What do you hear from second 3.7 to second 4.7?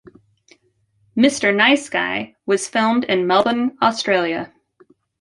Australia.